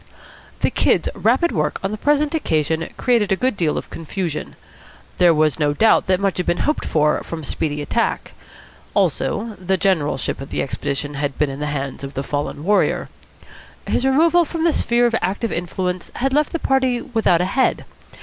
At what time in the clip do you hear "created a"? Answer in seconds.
2.97-3.35